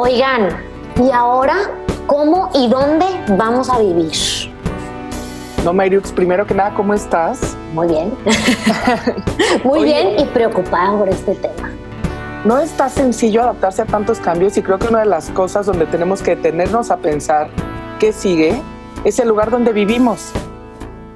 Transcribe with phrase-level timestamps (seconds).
[0.00, 0.50] Oigan,
[1.02, 1.56] ¿y ahora
[2.06, 3.04] cómo y dónde
[3.36, 4.12] vamos a vivir?
[5.64, 7.56] No, Mayrux, primero que nada, ¿cómo estás?
[7.74, 8.16] Muy bien.
[9.64, 11.72] Muy bien y preocupada por este tema.
[12.44, 15.84] No está sencillo adaptarse a tantos cambios y creo que una de las cosas donde
[15.86, 17.50] tenemos que detenernos a pensar
[17.98, 18.62] qué sigue
[19.02, 20.30] es el lugar donde vivimos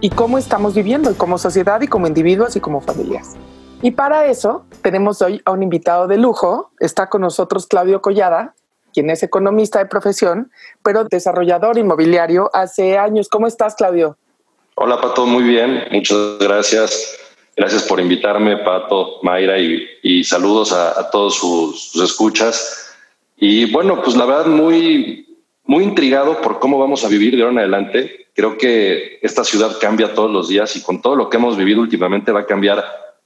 [0.01, 3.37] y cómo estamos viviendo como sociedad y como individuos y como familias.
[3.81, 6.73] Y para eso tenemos hoy a un invitado de lujo.
[6.81, 8.57] Está con nosotros Claudio Collada,
[8.93, 10.51] quien es economista de profesión,
[10.83, 13.29] pero desarrollador inmobiliario hace años.
[13.29, 14.17] ¿Cómo estás, Claudio?
[14.75, 15.85] Hola, Pato, muy bien.
[15.91, 17.19] Muchas gracias.
[17.55, 22.95] Gracias por invitarme, Pato, Mayra, y, saludos a, todos sus, escuchas.
[23.37, 27.53] Y bueno, pues la verdad, muy, muy intrigado por cómo vamos a vivir de ahora
[27.53, 28.29] en adelante.
[28.35, 31.83] Creo que esta ciudad cambia todos los días y con todo lo que hemos vivido
[31.83, 32.83] últimamente va a cambiar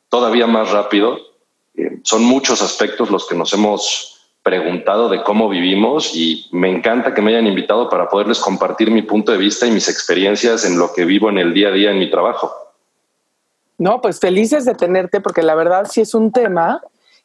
[0.08, 1.18] todavía más rápido.
[1.76, 4.15] Eh, son muchos aspectos los que nos hemos
[4.46, 9.02] preguntado de cómo vivimos y me encanta que me hayan invitado para poderles compartir mi
[9.02, 11.90] punto de vista y mis experiencias en lo que vivo en el día a día
[11.90, 12.52] en mi trabajo.
[13.76, 16.80] No, pues felices de tenerte porque la verdad sí es un tema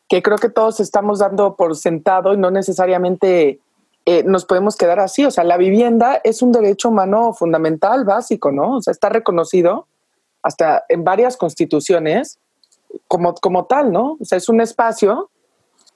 [0.10, 3.60] que creo que todos estamos dando por sentado y no necesariamente
[4.08, 5.24] eh, nos podemos quedar así.
[5.24, 8.78] O sea, la vivienda es un derecho humano fundamental, básico, ¿no?
[8.78, 9.86] O sea, está reconocido
[10.42, 12.40] hasta en varias constituciones
[13.08, 14.18] como, como tal, ¿no?
[14.20, 15.30] O sea, es un espacio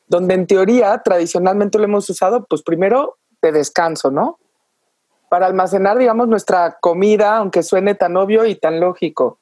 [0.08, 4.40] donde en teoría tradicionalmente lo hemos usado, pues primero de descanso, ¿no?
[5.30, 9.40] Para almacenar, digamos, nuestra comida, aunque suene tan obvio y tan lógico.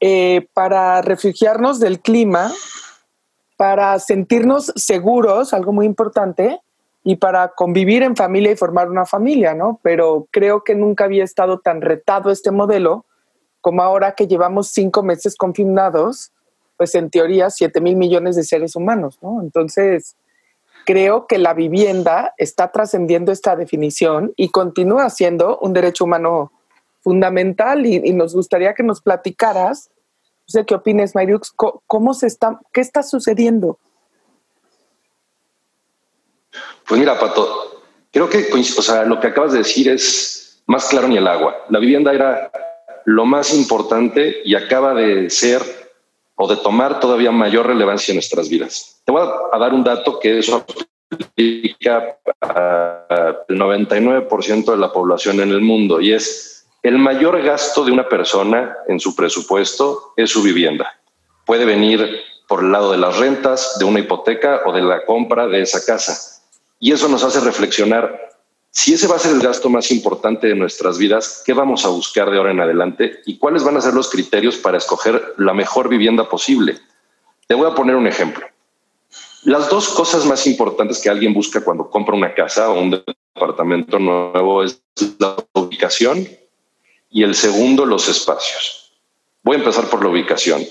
[0.00, 2.52] Eh, para refugiarnos del clima,
[3.56, 6.60] para sentirnos seguros, algo muy importante,
[7.08, 9.78] y para convivir en familia y formar una familia, ¿no?
[9.84, 13.06] Pero creo que nunca había estado tan retado este modelo
[13.60, 16.32] como ahora que llevamos cinco meses confinados
[16.76, 19.40] pues en teoría 7 mil millones de seres humanos, ¿no?
[19.40, 20.16] Entonces,
[20.84, 26.52] creo que la vivienda está trascendiendo esta definición y continúa siendo un derecho humano
[27.00, 32.60] fundamental y, nos gustaría que nos platicaras, no sé qué opines, Mariux, cómo se está,
[32.72, 33.78] qué está sucediendo.
[36.88, 37.82] Pues mira, Pato,
[38.12, 41.56] creo que o sea, lo que acabas de decir es más claro ni el agua.
[41.68, 42.50] La vivienda era
[43.04, 45.85] lo más importante y acaba de ser
[46.36, 49.00] o de tomar todavía mayor relevancia en nuestras vidas.
[49.04, 50.64] Te voy a dar un dato que eso
[51.10, 57.92] aplica al 99% de la población en el mundo y es el mayor gasto de
[57.92, 61.00] una persona en su presupuesto es su vivienda.
[61.44, 65.48] Puede venir por el lado de las rentas, de una hipoteca o de la compra
[65.48, 66.42] de esa casa.
[66.78, 68.25] Y eso nos hace reflexionar
[68.76, 71.88] si ese va a ser el gasto más importante de nuestras vidas, ¿qué vamos a
[71.88, 75.54] buscar de ahora en adelante y cuáles van a ser los criterios para escoger la
[75.54, 76.78] mejor vivienda posible?
[77.46, 78.46] Te voy a poner un ejemplo.
[79.44, 83.02] Las dos cosas más importantes que alguien busca cuando compra una casa o un
[83.34, 84.82] departamento nuevo es
[85.18, 86.28] la ubicación
[87.08, 88.92] y el segundo, los espacios.
[89.42, 90.62] Voy a empezar por la ubicación.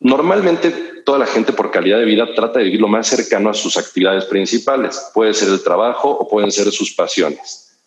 [0.00, 0.70] Normalmente
[1.04, 3.76] toda la gente por calidad de vida trata de vivir lo más cercano a sus
[3.76, 5.10] actividades principales.
[5.12, 7.78] Puede ser el trabajo o pueden ser sus pasiones.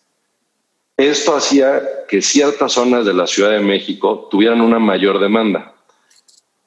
[0.96, 5.74] Esto hacía que ciertas zonas de la Ciudad de México tuvieran una mayor demanda.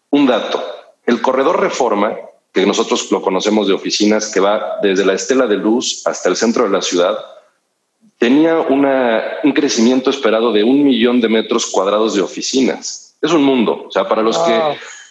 [0.10, 0.62] Un dato,
[1.06, 2.14] el corredor Reforma,
[2.52, 6.36] que nosotros lo conocemos de oficinas, que va desde la Estela de Luz hasta el
[6.36, 7.18] centro de la ciudad,
[8.18, 13.16] tenía un crecimiento esperado de un millón de metros cuadrados de oficinas.
[13.22, 13.86] Es un mundo.
[13.88, 14.62] O sea, para los que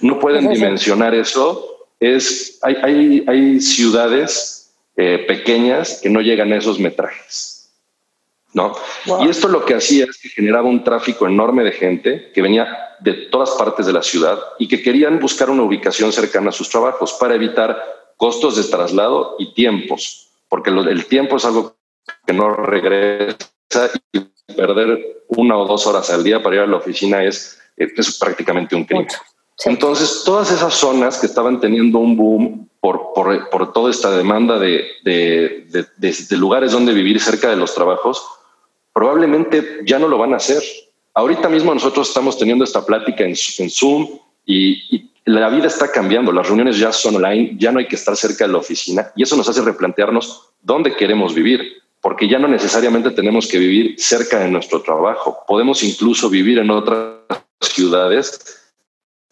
[0.01, 1.89] no pueden dimensionar eso.
[1.99, 7.71] Es, hay, hay, ciudades eh, pequeñas que no llegan a esos metrajes.
[8.53, 8.75] ¿no?
[9.23, 12.67] Y esto lo que hacía es que generaba un tráfico enorme de gente que venía
[13.01, 16.69] de todas partes de la ciudad y que querían buscar una ubicación cercana a sus
[16.69, 17.79] trabajos para evitar
[18.17, 21.77] costos de traslado y tiempos, porque el tiempo es algo
[22.27, 23.37] que no regresa
[24.13, 24.21] y
[24.55, 28.75] perder una o dos horas al día para ir a la oficina es, es prácticamente
[28.75, 29.09] un crimen.
[29.65, 33.15] Entonces, todas esas zonas que estaban teniendo un boom por,
[33.51, 38.25] por, toda esta demanda de, de, de, lugares donde vivir cerca de los trabajos,
[38.93, 40.63] probablemente ya no lo van a hacer.
[41.15, 44.09] Ahorita mismo nosotros estamos teniendo esta plática en, en Zoom
[44.45, 48.17] y, la vida está cambiando, las reuniones ya son online, ya no hay que estar
[48.17, 52.47] cerca de la oficina y eso nos hace replantearnos dónde queremos vivir, porque ya no
[52.47, 57.17] necesariamente tenemos que vivir cerca de nuestro trabajo, podemos incluso vivir en otras
[57.61, 58.66] ciudades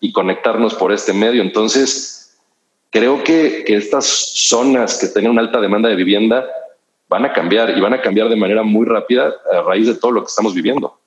[0.00, 1.42] y conectarnos por este medio.
[1.42, 2.38] Entonces,
[2.90, 6.44] creo que, que estas zonas que tienen una alta demanda de vivienda
[7.08, 10.10] van a cambiar y van a cambiar de manera muy rápida a raíz de todo
[10.10, 10.98] lo que estamos viviendo.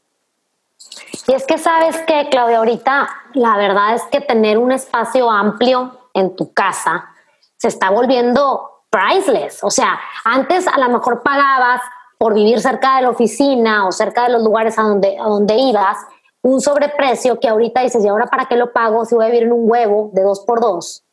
[1.27, 6.09] Y es que sabes que, Claudia, ahorita la verdad es que tener un espacio amplio
[6.13, 7.09] en tu casa
[7.57, 9.63] se está volviendo priceless.
[9.63, 11.81] O sea, antes a lo mejor pagabas
[12.17, 15.55] por vivir cerca de la oficina o cerca de los lugares a donde, a donde
[15.55, 15.97] ibas
[16.47, 19.43] un sobreprecio que ahorita dices, ¿y ahora para qué lo pago si voy a vivir
[19.43, 21.03] en un huevo de dos por dos?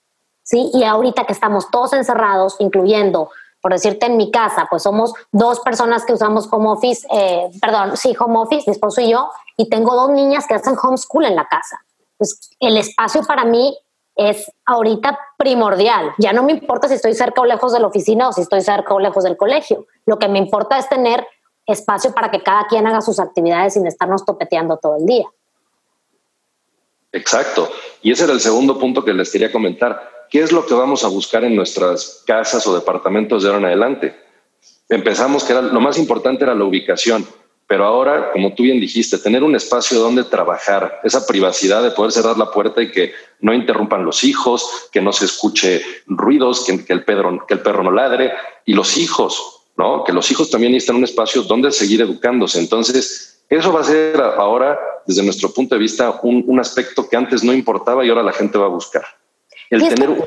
[0.44, 0.70] ¿Sí?
[0.72, 5.58] Y ahorita que estamos todos encerrados, incluyendo, por decirte en mi casa, pues somos dos
[5.58, 9.68] personas que usamos home office, eh, perdón, sí, home office, mi esposo y yo, y
[9.68, 11.80] tengo dos niñas que hacen homeschool en la casa.
[12.16, 13.76] Pues el espacio para mí
[14.14, 16.12] es ahorita primordial.
[16.18, 18.60] Ya no me importa si estoy cerca o lejos de la oficina o si estoy
[18.60, 19.86] cerca o lejos del colegio.
[20.06, 21.26] Lo que me importa es tener
[21.66, 25.24] espacio para que cada quien haga sus actividades sin estarnos topeteando todo el día.
[27.12, 27.70] Exacto.
[28.02, 30.26] Y ese era el segundo punto que les quería comentar.
[30.30, 33.66] ¿Qué es lo que vamos a buscar en nuestras casas o departamentos de ahora en
[33.66, 34.16] adelante?
[34.88, 37.26] Empezamos que era, lo más importante era la ubicación
[37.66, 42.12] pero ahora, como tú bien dijiste, tener un espacio donde trabajar, esa privacidad de poder
[42.12, 46.84] cerrar la puerta y que no interrumpan los hijos, que no se escuche ruidos, que,
[46.84, 48.32] que el perro no ladre,
[48.66, 50.04] y los hijos, ¿no?
[50.04, 52.58] Que los hijos también necesitan un espacio donde seguir educándose.
[52.58, 57.44] Entonces, eso va a ser ahora, desde nuestro punto de vista, un, aspecto que antes
[57.44, 59.04] no importaba y ahora la gente va a buscar.
[59.70, 60.24] El tener un,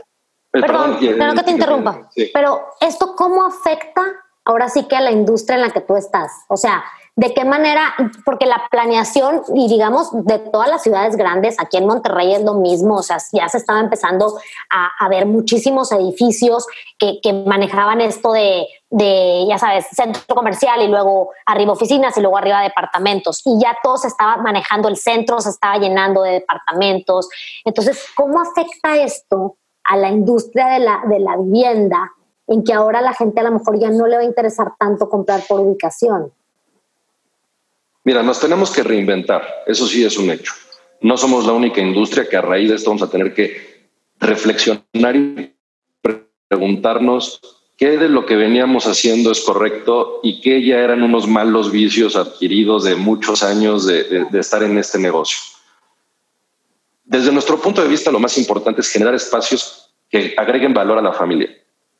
[0.51, 4.03] perdón, perdón, que te interrumpa, pero esto cómo afecta
[4.45, 6.31] ahora sí que a la industria en la que tú estás.
[6.47, 6.83] O sea,
[7.17, 7.95] de qué manera,
[8.25, 12.53] porque la planeación y digamos de todas las ciudades grandes, aquí en Monterrey es lo
[12.53, 14.37] mismo, o sea, ya se estaba empezando
[14.69, 16.67] a, ver muchísimos edificios
[16.99, 22.37] que, manejaban esto de, de, ya sabes, centro comercial y luego arriba oficinas y luego
[22.37, 23.41] arriba departamentos.
[23.45, 27.29] Y ya todo se estaba manejando, el centro se estaba llenando de departamentos.
[27.65, 32.11] Entonces, ¿cómo afecta esto a la industria de la, de la vivienda
[32.47, 35.09] en que ahora la gente a lo mejor ya no le va a interesar tanto
[35.09, 36.31] comprar por ubicación?
[38.03, 40.53] Mira, nos tenemos que reinventar, eso sí es un hecho.
[41.01, 43.89] No somos la única industria que a raíz de esto vamos a tener que
[44.19, 45.53] reflexionar y
[46.47, 51.71] preguntarnos qué de lo que veníamos haciendo es correcto y qué ya eran unos malos
[51.71, 55.37] vicios adquiridos de muchos años de, estar en este negocio.
[57.05, 61.01] Desde nuestro punto de vista, lo más importante es generar espacios que agreguen valor a
[61.01, 61.49] la familia.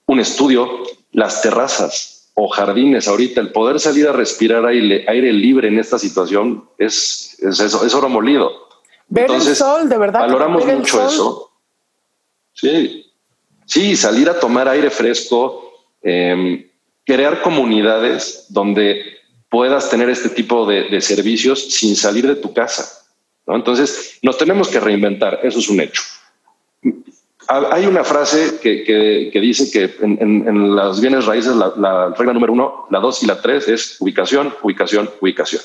[0.08, 5.70] Un estudio, las terrazas, o jardines ahorita, el poder salir a respirar aire, aire libre
[5.70, 8.68] en esta situación es, es eso, es oro molido.
[9.08, 10.22] Ver el sol, de verdad.
[10.22, 11.52] Valoramos mucho eso.
[12.54, 13.12] Sí,
[13.66, 15.67] sí, salir a tomar aire fresco,
[16.02, 16.68] em,
[17.06, 19.18] crear comunidades donde
[19.50, 23.06] puedas tener este tipo de, servicios sin salir de tu casa.
[23.48, 26.02] Entonces, nos tenemos que reinventar, eso es un hecho.
[27.48, 33.00] Hay una frase que, dice que en, las bienes raíces la, regla número uno, la
[33.00, 35.62] dos y la tres es ubicación, ubicación, ubicación.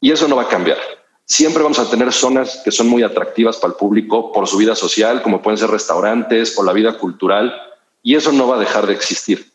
[0.00, 0.78] Y eso no va a cambiar.
[1.24, 4.74] Siempre vamos a tener zonas que son muy atractivas para el público por su vida
[4.74, 7.54] social, como pueden ser restaurantes o la vida cultural,
[8.02, 9.49] y eso no va a dejar de existir.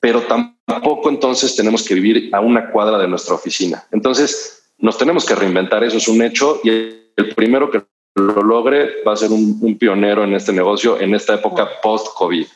[0.00, 3.84] Pero tampoco entonces tenemos que vivir a una cuadra de nuestra oficina.
[3.92, 6.70] Entonces nos tenemos que reinventar, eso es un hecho, y
[7.16, 7.82] el primero que
[8.14, 12.46] lo logre va a ser un, pionero en este negocio en esta época post-COVID.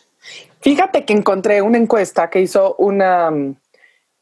[0.60, 3.30] Fíjate que encontré una encuesta que hizo una,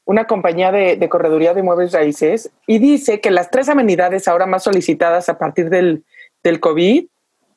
[0.04, 4.64] una compañía de, correduría de muebles raíces y dice que las tres amenidades ahora más
[4.64, 6.04] solicitadas a partir del,
[6.42, 7.06] del COVID,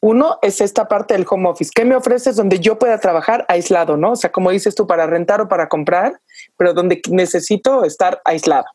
[0.01, 1.71] uno es esta parte del home office.
[1.73, 4.11] ¿Qué me ofreces donde yo pueda trabajar aislado, no?
[4.11, 6.19] O sea, como dices tú, para rentar o para comprar,
[6.57, 8.65] pero donde necesito estar aislado.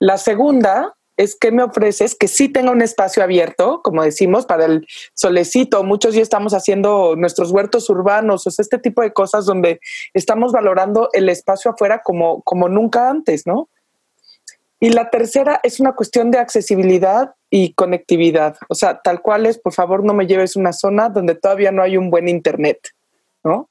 [0.00, 4.64] La segunda es que me ofreces que sí tenga un espacio abierto, como decimos, para
[4.64, 5.84] el solecito.
[5.84, 9.80] Muchos ya estamos haciendo nuestros huertos urbanos, o sea, este tipo de cosas donde
[10.14, 13.68] estamos valorando el espacio afuera como, como nunca antes, ¿no?
[14.80, 18.56] Y la tercera es una cuestión de accesibilidad y conectividad.
[18.68, 21.70] O sea, tal cual es, por favor, no me lleves a una zona donde todavía
[21.70, 22.78] no hay un buen internet,
[23.44, 23.68] ¿no?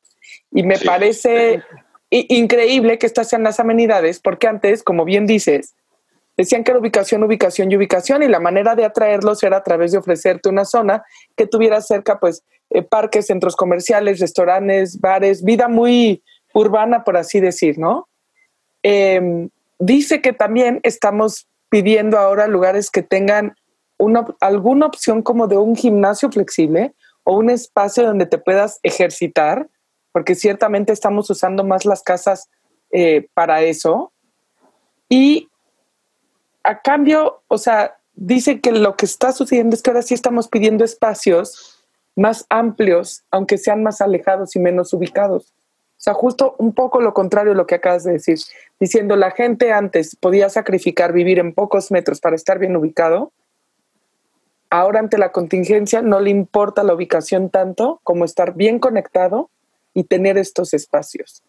[0.52, 1.64] Y me parece
[2.12, 5.74] increíble que estas sean las amenidades, porque antes, como bien dices,
[6.40, 9.92] Decían que era ubicación, ubicación y ubicación y la manera de atraerlos era a través
[9.92, 11.04] de ofrecerte una zona
[11.36, 16.24] que tuviera cerca pues eh, parques, centros comerciales, restaurantes, bares, vida muy
[16.54, 18.08] urbana por así decir, ¿no?
[18.84, 23.56] Em, dice que también estamos pidiendo ahora lugares que tengan
[23.98, 26.94] una, alguna opción como de un gimnasio flexible
[27.24, 29.70] o un espacio donde te puedas ejercitar,
[30.12, 32.50] porque ciertamente estamos usando más las casas
[32.92, 34.12] eh, para eso.
[35.08, 35.50] Y
[36.64, 40.48] a cambio, o sea, dice que lo que está sucediendo es que ahora sí estamos
[40.48, 45.54] pidiendo espacios más amplios, aunque sean más alejados y menos ubicados.
[46.00, 48.40] O sea, justo un poco lo contrario de lo que acabas de decir,
[48.80, 53.34] diciendo la gente antes podía sacrificar vivir en pocos metros para estar bien ubicado.
[54.70, 59.50] Ahora ante la contingencia no le importa la ubicación tanto como estar bien conectado
[59.94, 61.44] y tener estos espacios.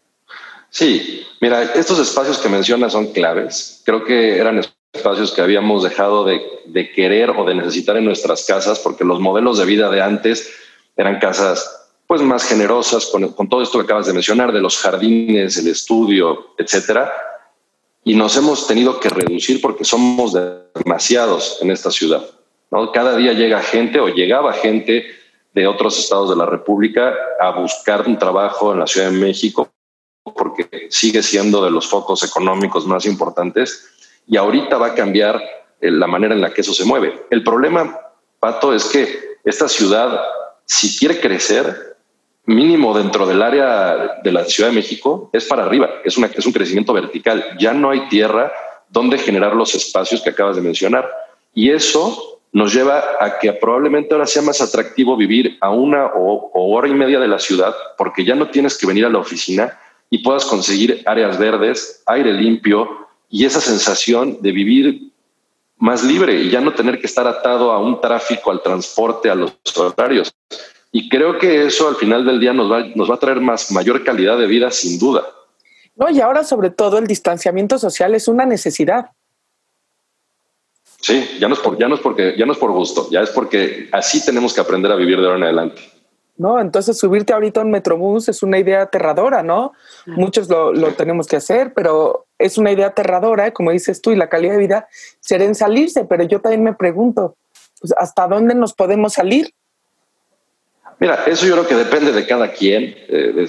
[0.69, 3.83] Sí, mira, estos espacios que mencionas son claves.
[3.85, 4.61] Creo que eran
[4.93, 9.21] espacios que habíamos dejado de, de, querer o de necesitar en nuestras casas porque los
[9.21, 10.53] modelos de vida de antes
[10.97, 11.80] eran casas
[12.11, 15.69] pues más generosas con, con todo esto que acabas de mencionar de los jardines, el
[15.69, 17.09] estudio, etcétera.
[18.03, 20.37] Y nos hemos tenido que reducir porque somos
[20.75, 22.29] demasiados en esta ciudad.
[22.73, 22.91] ¿no?
[22.91, 25.07] Cada día llega gente o llegaba gente
[25.55, 29.71] de otros estados de la República a buscar un trabajo en la Ciudad de México
[30.35, 33.89] porque sigue siendo de los focos económicos más importantes
[34.27, 35.41] y ahorita va a cambiar
[35.81, 37.27] eh, la manera en la que eso se mueve.
[37.31, 37.97] El problema,
[38.41, 40.21] Pato, es que esta ciudad,
[40.65, 41.90] si quiere crecer,
[42.47, 46.53] mínimo dentro del área de la Ciudad de México, es para arriba, es, es un
[46.53, 47.57] crecimiento vertical.
[47.59, 48.53] Ya no hay tierra
[48.89, 51.09] donde generar los espacios que acabas de mencionar.
[51.55, 56.51] Y eso nos lleva a que probablemente ahora sea más atractivo vivir a una o
[56.75, 59.79] hora y media de la ciudad, porque ya no tienes que venir a la oficina
[60.11, 65.13] y puedas conseguir áreas verdes, aire limpio y esa sensación de vivir
[65.79, 69.35] más libre y ya no tener que estar atado a un tráfico, al transporte, a
[69.35, 70.35] los horarios.
[70.93, 73.71] Y creo que eso al final del día nos va, nos va a traer más,
[73.71, 75.25] mayor calidad de vida, sin duda.
[75.95, 79.11] No, y ahora sobre todo el distanciamiento social es una necesidad.
[81.01, 83.21] Sí, ya no es por, ya no es porque, ya no es por gusto, ya
[83.21, 85.83] es porque así tenemos que aprender a vivir de ahora en adelante.
[86.41, 86.59] ¿no?
[86.59, 89.75] Entonces subirte ahorita a un Metrobús es una idea aterradora, ¿no?
[90.07, 94.17] Muchos lo, lo, tenemos que hacer, pero es una idea aterradora, como dices tú, y
[94.17, 94.89] la calidad de vida
[95.21, 97.37] será en salirse, pero yo también me pregunto,
[97.79, 99.53] pues, ¿hasta dónde nos podemos salir?
[101.01, 103.49] Mira, eso yo creo que depende de cada quien, eh, de,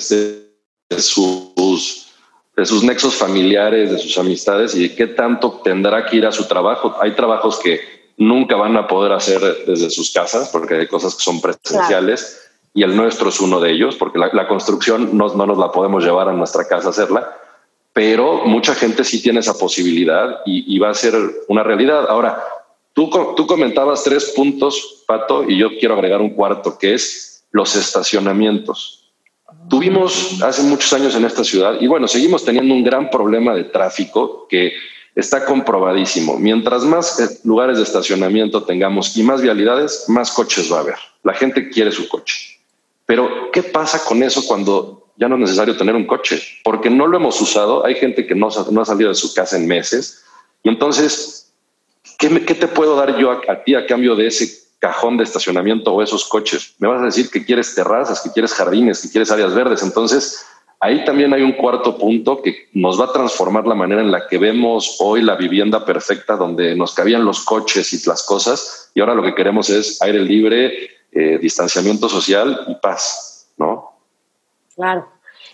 [1.00, 2.08] sus,
[2.56, 6.32] de sus nexos familiares, de sus amistades y de qué tanto tendrá que ir a
[6.32, 6.96] su trabajo.
[7.00, 7.82] Hay trabajos que
[8.18, 12.22] nunca van a poder hacer desde sus casas porque hay cosas que son presenciales.
[12.22, 15.58] Claro y el nuestro es uno de ellos, porque la, la construcción no, no, nos
[15.58, 17.38] la podemos llevar a nuestra casa a hacerla,
[17.94, 21.16] pero mucha gente sí tiene esa posibilidad y, y va a ser
[21.50, 22.06] una realidad.
[22.08, 22.42] Ahora,
[22.94, 27.76] tú, tú comentabas tres puntos, Pato, y yo quiero agregar un cuarto, que es los
[27.76, 29.12] estacionamientos.
[29.70, 33.66] Tuvimos hace muchos años en esta ciudad y bueno, seguimos teniendo un gran problema de
[33.66, 34.74] tráfico que
[35.16, 36.38] está comprobadísimo.
[36.38, 40.96] Mientras más eh, lugares de estacionamiento tengamos y más vialidades, más coches va a haber.
[41.24, 42.60] La gente quiere su coche.
[43.06, 46.42] Pero, ¿qué pasa con eso cuando ya no es necesario tener un coche?
[46.64, 47.86] Porque no lo hemos usado.
[47.86, 50.24] Hay gente que no, no ha salido de su casa en meses.
[50.64, 51.54] Y entonces,
[52.18, 55.24] ¿qué, qué te puedo dar yo a, a ti a cambio de ese cajón de
[55.24, 56.76] estacionamiento o esos coches?
[56.80, 59.84] Me vas a decir que quieres terrazas, que quieres jardines, que quieres áreas verdes.
[59.84, 60.46] Entonces,
[60.82, 64.28] ahí también hay un cuarto punto que nos va a transformar la manera en la
[64.28, 69.00] que vemos hoy la vivienda perfecta, donde nos cabían los coches y las cosas, y
[69.00, 73.94] ahora lo que queremos es aire libre, eh, distanciamiento social y paz, ¿no?
[74.76, 75.08] Claro.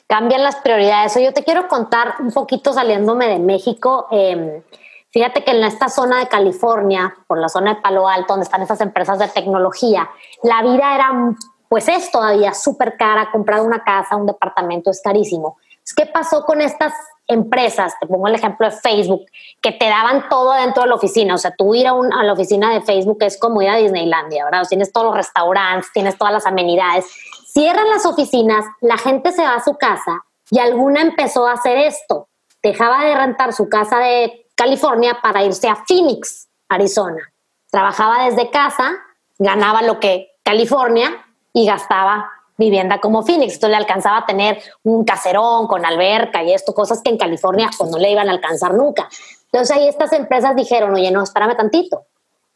[0.07, 1.15] Cambian las prioridades.
[1.15, 4.07] Yo te quiero contar un poquito saliéndome de México.
[4.10, 4.63] Eh,
[5.12, 8.62] fíjate que en esta zona de California, por la zona de Palo Alto, donde están
[8.62, 10.10] estas empresas de tecnología,
[10.44, 11.36] la vida era,
[11.70, 13.32] pues es todavía súper cara.
[13.32, 15.58] Comprar una casa, un departamento es carísimo.
[15.96, 16.94] ¿Qué pasó con estas
[17.28, 19.26] empresas, te pongo el ejemplo de Facebook,
[19.62, 21.36] que te daban todo dentro de la oficina.
[21.36, 24.64] O sea, tú ir a, la oficina de Facebook es como ir a Disneylandia, ¿verdad?
[24.68, 27.06] tienes todos los restaurantes, tienes todas las amenidades.
[27.46, 31.78] Cierran las oficinas, la gente se va a su casa y alguna empezó a hacer
[31.78, 32.30] esto.
[32.64, 37.22] Dejaba de rentar su casa de California para irse a Phoenix, Arizona.
[37.70, 38.98] Trabajaba desde casa,
[39.38, 41.12] ganaba lo que California
[41.54, 43.54] y gastaba vivienda como Phoenix.
[43.54, 47.70] Entonces le alcanzaba a tener un caserón con alberca y esto, cosas que en California
[47.78, 49.08] pues, no le iban a alcanzar nunca.
[49.52, 52.08] Entonces ahí estas empresas dijeron, oye, no, espérame tantito.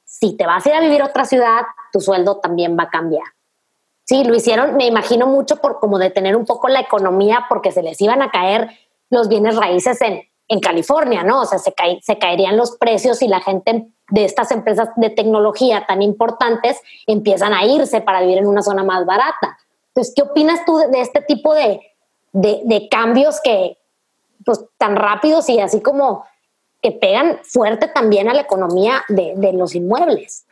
[0.04, 1.62] Si te vas a ir a vivir a otra ciudad,
[1.94, 3.26] tu sueldo también va a cambiar.
[4.06, 7.84] Sí, lo hicieron, me imagino mucho por como detener un poco la economía porque se
[7.84, 8.72] les iban a caer
[9.12, 11.44] los bienes raíces en, en California, ¿no?
[11.44, 15.10] O sea, se, cae, se caerían los precios y la gente de estas empresas de
[15.10, 16.78] tecnología tan importantes
[17.08, 19.58] empiezan a irse para vivir en una zona más barata.
[19.88, 21.80] Entonces, ¿qué opinas tú de, este tipo de,
[22.34, 23.78] de, de, cambios que,
[24.44, 26.26] pues, tan rápidos y así como
[26.82, 30.46] que pegan fuerte también a la economía de, de los inmuebles?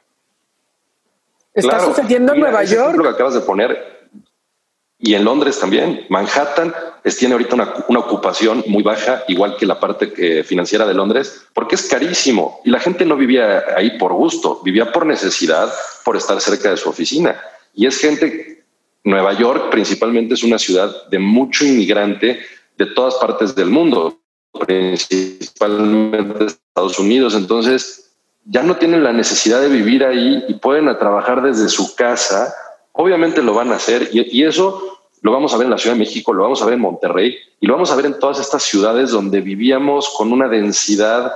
[1.53, 2.95] Está claro, sucediendo en Nueva York.
[2.95, 3.98] Lo que acabas de poner.
[5.01, 6.05] Y en Londres también.
[6.09, 10.85] Manhattan es, tiene ahorita una, una, ocupación muy baja, igual que la parte que, financiera
[10.85, 12.59] de Londres, porque es carísimo.
[12.65, 15.71] Y la gente no vivía ahí por gusto, vivía por necesidad,
[16.03, 17.39] por estar cerca de su oficina.
[17.73, 18.59] Y es gente
[19.03, 22.39] Nueva York principalmente es una ciudad de mucho inmigrante
[22.77, 24.19] de todas partes del mundo,
[24.67, 27.33] principalmente Estados Unidos.
[27.35, 28.11] Entonces,
[28.45, 32.53] ya no tienen la necesidad de vivir ahí y pueden trabajar desde su casa.
[32.93, 35.99] Obviamente lo van a hacer y, eso lo vamos a ver en la Ciudad de
[35.99, 38.63] México, lo vamos a ver en Monterrey y lo vamos a ver en todas estas
[38.63, 41.33] ciudades donde vivíamos con una densidad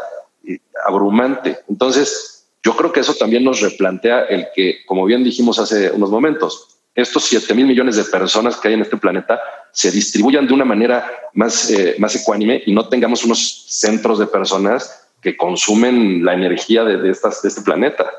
[0.48, 1.60] eh, abrumante.
[1.70, 6.10] Entonces, yo creo que eso también nos replantea el que, como bien dijimos hace unos
[6.10, 9.40] momentos, estos 7 mil millones de personas que hay en este planeta
[9.72, 14.28] se distribuyan de una manera más, eh, más ecuánime y no tengamos unos centros de
[14.28, 18.12] personas que consumen la energía de, estas, de este planeta.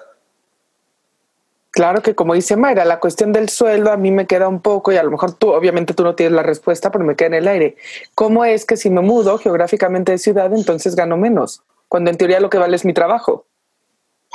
[1.74, 4.92] Claro que como dice Mayra, la cuestión del sueldo a mí me queda un poco
[4.92, 7.34] y a lo mejor tú, obviamente tú no tienes la respuesta, pero me queda en
[7.34, 7.76] el aire.
[8.14, 11.62] ¿Cómo es que si me mudo geográficamente de ciudad, entonces gano menos?
[11.88, 13.46] Cuando en teoría lo que vale es mi trabajo.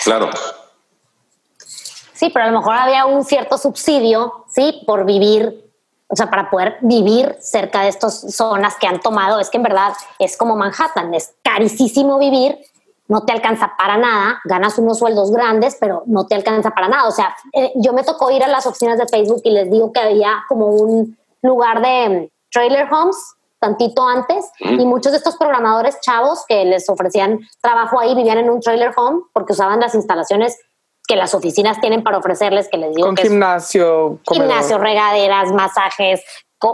[0.03, 0.29] Claro.
[2.12, 5.72] Sí, pero a lo mejor había un cierto subsidio, sí, por vivir,
[6.08, 9.39] o sea, para poder vivir cerca de estas zonas que han tomado.
[9.39, 12.58] Es que en verdad es como Manhattan, es carísimo vivir
[13.10, 17.08] no te alcanza para nada, ganas unos sueldos grandes, pero no te alcanza para nada.
[17.08, 19.92] O sea, eh, yo me tocó ir a las oficinas de Facebook y les digo
[19.92, 23.18] que había como un lugar de mm, trailer homes
[23.60, 28.50] tantito antes y muchos de estos programadores chavos que les ofrecían trabajo ahí vivían en
[28.50, 30.58] un trailer home porque usaban las instalaciones
[31.06, 36.24] que las oficinas tienen para ofrecerles, que les digo Con gimnasio, gimnasio, regaderas, masajes,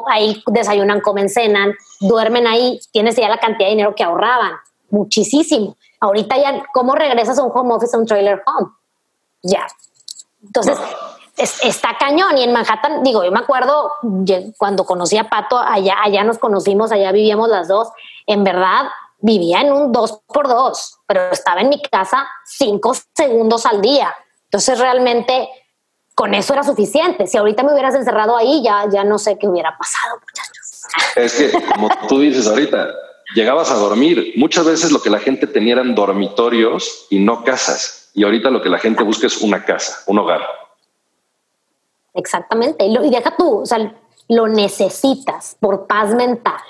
[0.08, 4.54] ahí desayunan, comen, cenan, duermen ahí, tienes ya la cantidad de dinero que ahorraban,
[4.90, 5.76] muchísimo.
[6.06, 8.72] Ahorita ya, ¿cómo regresas a un home office a un trailer home?
[9.42, 9.66] Ya.
[10.44, 10.78] Entonces,
[11.38, 12.38] está cañón.
[12.38, 13.92] Y en Manhattan, digo, yo me acuerdo
[14.58, 17.90] cuando conocí a Pato, allá, allá nos conocimos, allá vivíamos las dos.
[18.28, 18.86] En verdad,
[19.20, 24.14] vivía en un dos por dos, pero estaba en mi casa cinco segundos al día.
[24.46, 25.50] Entonces, realmente,
[26.14, 27.28] con eso era suficiente.
[27.28, 30.84] Si ahorita me hubieras encerrado ahí, ya, ya no sé qué hubiera pasado, muchachos.
[31.16, 32.88] Es que, como tú dices ahorita,
[33.36, 34.34] llegabas a dormir.
[34.38, 38.10] Muchas veces lo que la gente tenía eran dormitorios y no casas.
[38.16, 40.42] Y ahorita lo que la gente busca es una casa, un hogar.
[42.14, 42.86] Exactamente.
[42.86, 43.94] Y, deja tú, o sea,
[44.30, 46.62] lo necesitas por paz mental.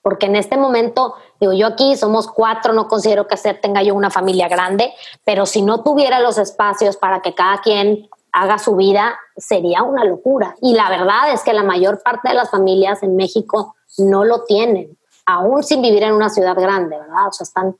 [0.00, 4.10] Porque en este momento, digo, yo aquí somos cuatro, no considero que tenga yo una
[4.10, 4.92] familia grande,
[5.24, 10.04] pero si no tuviera los espacios para que cada quien haga su vida, sería una
[10.04, 10.54] locura.
[10.60, 14.44] Y la verdad es que la mayor parte de las familias en México no lo
[14.44, 17.28] tienen aún sin vivir en una ciudad grande, ¿verdad?
[17.28, 17.76] O sea, están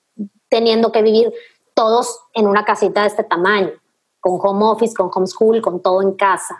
[0.49, 1.33] teniendo que vivir
[1.75, 3.73] todos en una casita de este tamaño,
[4.21, 6.57] con home office, con homeschool, con todo en casa.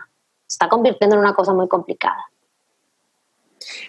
[0.47, 2.25] Se está convirtiendo en una cosa muy complicada.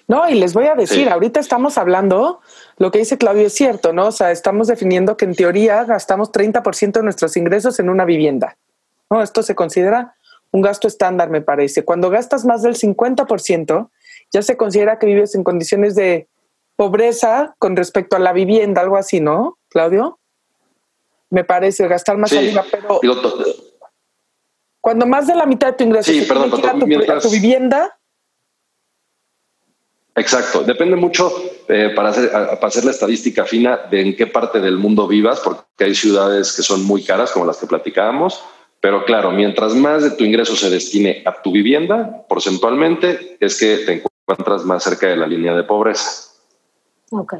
[0.07, 2.39] No, y les voy a decir, ahorita estamos hablando,
[2.77, 4.07] lo que dice Claudio es cierto, ¿no?
[4.07, 8.57] O sea, estamos definiendo que en teoría gastamos 30% de nuestros ingresos en una vivienda.
[9.09, 9.21] ¿no?
[9.21, 10.15] Esto se considera
[10.51, 11.83] un gasto estándar, me parece.
[11.83, 13.89] Cuando gastas más del 50%,
[14.31, 16.27] ya se considera que vives en condiciones de
[16.75, 20.19] pobreza con respecto a la vivienda, algo así, ¿no, Claudio?
[21.29, 22.99] Me parece gastar más arriba, pero
[24.81, 27.97] cuando más de la mitad de tu ingreso sí, perdón, tu, vivienda.
[30.13, 31.31] Exacto, depende mucho
[31.67, 35.39] eh, para, hacer, para hacer la estadística fina de en qué parte del mundo vivas,
[35.39, 38.43] porque hay ciudades que son muy caras, como las que platicábamos,
[38.79, 43.77] pero claro, mientras más de tu ingreso se destine a tu vivienda, porcentualmente, es que
[43.77, 46.24] te encuentras más cerca de la línea de pobreza.
[47.11, 47.35] Ok.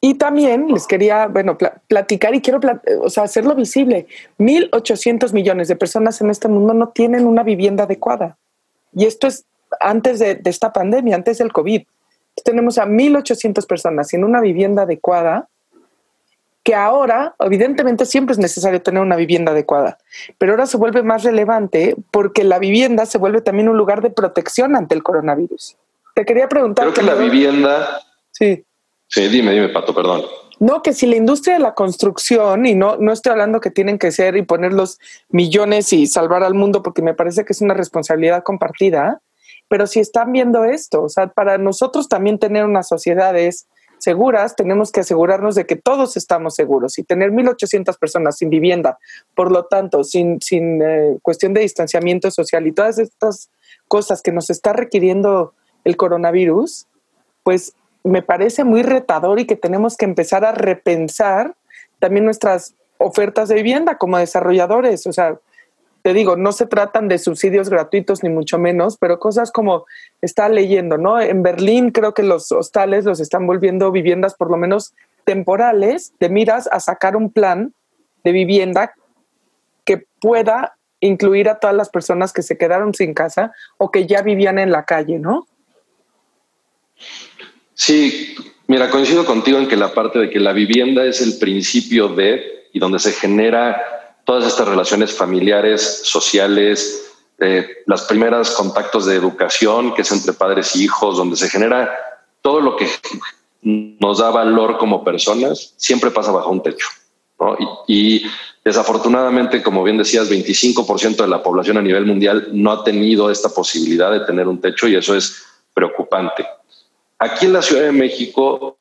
[0.00, 2.60] Y también les quería, bueno, platicar y quiero
[3.02, 4.06] o sea, hacerlo visible.
[4.38, 8.36] 1.800 millones de personas en este mundo no tienen una vivienda adecuada.
[8.94, 9.44] Y esto es
[9.80, 11.82] antes de, esta pandemia, antes del COVID.
[12.44, 15.48] Tenemos a 1.800 personas sin una vivienda adecuada,
[16.62, 19.98] que ahora, evidentemente, siempre es necesario tener una vivienda adecuada,
[20.36, 24.10] pero ahora se vuelve más relevante porque la vivienda se vuelve también un lugar de
[24.10, 25.76] protección ante el coronavirus.
[26.14, 26.84] Te quería preguntar...
[26.92, 28.00] Creo que la vivienda...
[28.30, 28.64] Sí
[29.08, 30.22] Sí, dime, dime, Pato, perdón.
[30.60, 33.98] No, que si la industria de la construcción, y no, no estoy hablando que tienen
[33.98, 37.60] que ser y poner los millones y salvar al mundo, porque me parece que es
[37.60, 39.20] una responsabilidad compartida,
[39.68, 43.68] pero si están viendo esto, o sea, para nosotros también tener unas sociedades
[43.98, 48.98] seguras, tenemos que asegurarnos de que todos estamos seguros y tener 1.800 personas sin vivienda,
[49.34, 53.50] por lo tanto, sin, sin eh, cuestión de distanciamiento social y todas estas
[53.86, 56.86] cosas que nos está requiriendo el coronavirus,
[57.42, 61.54] pues me parece muy retador y que tenemos que empezar a repensar
[61.98, 65.06] también nuestras ofertas de vivienda como desarrolladores.
[65.06, 65.38] O sea,
[66.02, 69.84] te digo, no se tratan de subsidios gratuitos ni mucho menos, pero cosas como
[70.22, 71.20] está leyendo, ¿no?
[71.20, 76.28] En Berlín creo que los hostales los están volviendo viviendas por lo menos temporales, de
[76.28, 77.74] miras a sacar un plan
[78.24, 78.94] de vivienda
[79.84, 84.22] que pueda incluir a todas las personas que se quedaron sin casa o que ya
[84.22, 85.46] vivían en la calle, ¿no?
[87.78, 88.34] Sí,
[88.66, 92.66] mira, coincido contigo en que la parte de que la vivienda es el principio de
[92.72, 93.80] y donde se genera
[94.24, 100.74] todas estas relaciones familiares, sociales, eh, las primeras contactos de educación, que es entre padres
[100.74, 101.94] y hijos, donde se genera
[102.42, 102.88] todo lo que
[103.62, 106.88] nos da valor como personas, siempre pasa bajo un techo.
[107.86, 108.26] Y,
[108.64, 113.48] desafortunadamente, como bien decías, 25% de la población a nivel mundial no ha tenido esta
[113.50, 116.44] posibilidad de tener un techo y eso es preocupante.
[117.18, 118.78] Aquí en la Ciudad de México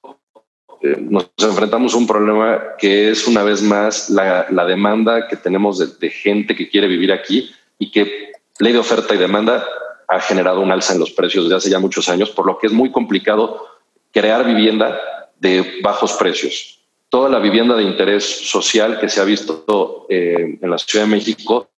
[0.82, 6.00] eh, nos enfrentamos a un problema que es una vez más la, demanda que tenemos
[6.00, 9.66] de, gente que quiere vivir aquí y que ley de oferta y demanda
[10.08, 12.68] ha generado un alza en los precios desde hace ya muchos años, por lo que
[12.68, 13.68] es muy complicado
[14.14, 15.00] crear vivienda
[15.40, 16.80] de bajos precios.
[17.10, 21.12] Toda la vivienda de interés social que se ha visto eh, en la Ciudad de
[21.12, 21.70] México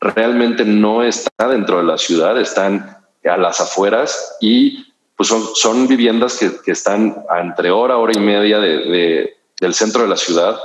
[0.00, 5.86] realmente no está dentro de la ciudad, están a las afueras y pues son, son
[5.86, 10.16] viviendas que, que están a entre hora, hora y media de, del centro de la
[10.16, 10.58] ciudad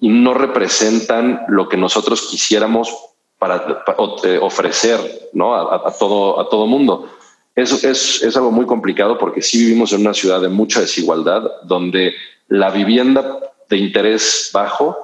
[0.00, 2.92] y no representan lo que nosotros quisiéramos
[3.38, 3.84] para,
[4.24, 4.98] eh, ofrecer
[5.32, 5.54] ¿no?
[5.54, 7.10] a, a, todo a todo mundo.
[7.54, 11.42] Eso es, es, algo muy complicado porque sí vivimos en una ciudad de mucha desigualdad,
[11.64, 12.14] donde
[12.48, 14.96] la vivienda de interés bajo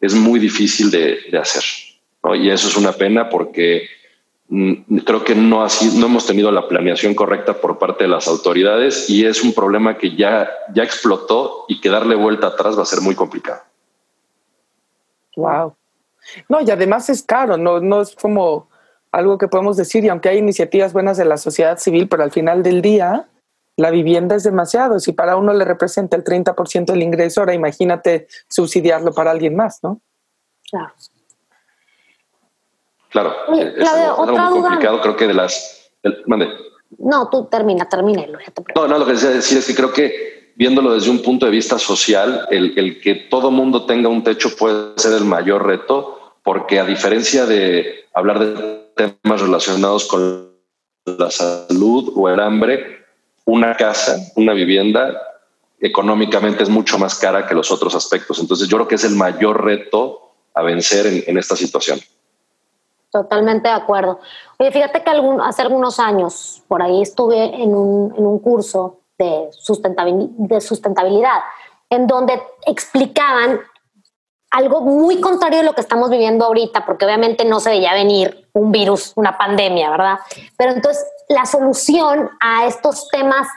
[0.00, 1.64] es muy difícil de, de hacer.
[2.22, 2.34] ¿no?
[2.36, 3.88] Y eso es una pena porque
[4.48, 9.10] creo que no, así, no hemos tenido la planeación correcta por parte de las autoridades
[9.10, 12.86] y es un problema que ya, ya explotó y que darle vuelta atrás va a
[12.86, 13.62] ser muy complicado.
[15.36, 15.74] Wow.
[16.48, 18.68] No, y además es caro, no, no es como
[19.12, 22.30] algo que podemos decir, y aunque hay iniciativas buenas de la sociedad civil, pero al
[22.30, 23.28] final del día
[23.76, 25.00] la vivienda es demasiado.
[25.00, 29.80] Si para uno le representa el 30% del ingreso, ahora imagínate subsidiarlo para alguien más,
[29.82, 30.00] ¿no?
[30.70, 30.92] Claro.
[33.10, 35.90] Claro, es, algo, muy complicado, creo que de las...
[36.26, 36.48] mande.
[36.98, 38.24] No, tú termina, termina.
[38.74, 41.52] No, no, lo que decía decir es que creo que viéndolo desde un punto de
[41.52, 46.34] vista social, el, el que todo mundo tenga un techo puede ser el mayor reto,
[46.42, 50.50] porque a diferencia de hablar de temas relacionados con
[51.04, 53.04] la salud o el hambre,
[53.44, 55.20] una casa, una vivienda,
[55.80, 58.38] económicamente es mucho más cara que los otros aspectos.
[58.40, 62.00] Entonces yo creo que es el mayor reto a vencer en, en esta situación.
[63.16, 64.20] Totalmente de acuerdo.
[64.58, 68.98] Oye, fíjate que algún, hace algunos años por ahí estuve en un, en un curso
[69.16, 71.38] de, de sustentabilidad,
[71.88, 73.58] en donde explicaban
[74.50, 78.50] algo muy contrario de lo que estamos viviendo ahorita, porque obviamente no se veía venir
[78.52, 80.18] un virus, una pandemia, ¿verdad?
[80.58, 83.48] Pero entonces la solución a estos temas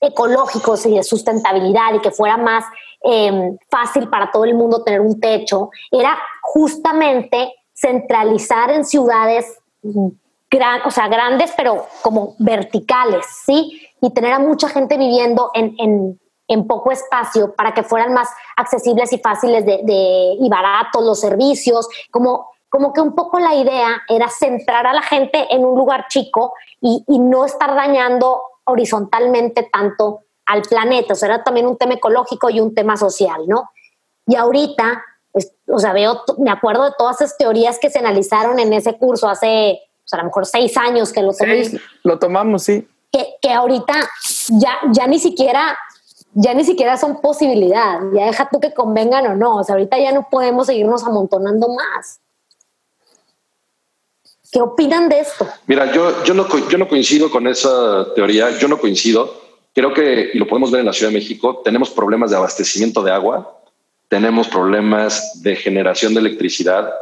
[0.00, 2.64] ecológicos y de sustentabilidad y que fuera más
[3.02, 7.52] eh, fácil para todo el mundo tener un techo, era justamente
[7.84, 9.58] centralizar en ciudades
[10.50, 13.80] gran, o sea, grandes, pero como verticales, ¿sí?
[14.00, 18.28] Y tener a mucha gente viviendo en, en, en poco espacio para que fueran más
[18.56, 23.54] accesibles y fáciles de, de, y baratos los servicios, como, como que un poco la
[23.54, 28.40] idea era centrar a la gente en un lugar chico y, y no estar dañando
[28.64, 31.12] horizontalmente tanto al planeta.
[31.12, 33.70] O sea, era también un tema ecológico y un tema social, ¿no?
[34.26, 35.02] Y ahorita
[35.66, 39.28] o sea, veo, me acuerdo de todas esas teorías que se analizaron en ese curso
[39.28, 41.66] hace, o sea, a lo mejor seis años que lo tomamos.
[41.66, 42.88] Sí, lo tomamos, sí.
[43.10, 43.94] Que, que ahorita
[44.48, 45.76] ya, ya ni siquiera
[46.36, 49.98] ya ni siquiera son posibilidad, ya deja tú que convengan o no, o sea, ahorita
[49.98, 52.20] ya no podemos seguirnos amontonando más.
[54.50, 55.46] ¿Qué opinan de esto?
[55.66, 59.42] Mira, yo, yo, no, yo no coincido con esa teoría, yo no coincido.
[59.72, 63.02] Creo que, y lo podemos ver en la Ciudad de México, tenemos problemas de abastecimiento
[63.02, 63.60] de agua
[64.08, 66.92] tenemos problemas de generación de electricidad.